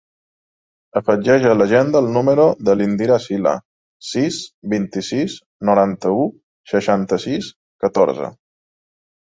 Afegeix 1.01 1.43
a 1.49 1.51
l'agenda 1.57 2.01
el 2.03 2.07
número 2.15 2.47
de 2.69 2.75
l'Indira 2.79 3.19
Sylla: 3.27 3.53
sis, 4.13 4.41
vint-i-sis, 4.75 5.37
noranta-u, 5.71 6.27
seixanta-sis, 6.75 7.55
catorze. 7.87 8.35